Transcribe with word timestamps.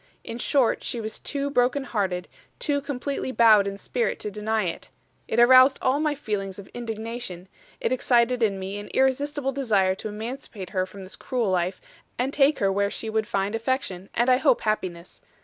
In 0.23 0.39
short 0.39 0.83
she 0.83 0.99
was 0.99 1.19
too 1.19 1.51
broken 1.51 1.83
hearted, 1.83 2.27
too 2.57 2.81
completely 2.81 3.31
bowed 3.31 3.67
in 3.67 3.77
spirit 3.77 4.19
to 4.21 4.31
deny 4.31 4.63
it. 4.63 4.89
It 5.27 5.39
aroused 5.39 5.77
all 5.79 5.99
my 5.99 6.15
feelings 6.15 6.57
of 6.57 6.65
indignation 6.69 7.47
it 7.79 7.91
excited 7.91 8.41
in 8.41 8.57
me 8.57 8.79
an 8.79 8.87
irresistible 8.95 9.51
desire 9.51 9.93
to 9.93 10.09
emancipate 10.09 10.71
her 10.71 10.87
from 10.87 11.03
this 11.03 11.15
cruel 11.15 11.51
life, 11.51 11.79
and 12.17 12.33
take 12.33 12.57
her 12.57 12.71
where 12.71 12.89
she 12.89 13.11
would 13.11 13.27
find 13.27 13.53
affection, 13.53 14.09
and 14.15 14.27
I 14.27 14.37
hope 14.37 14.61
happiness. 14.61 15.21